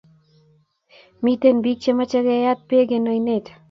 [1.23, 3.45] Miten pik che mache keyat peek en oinet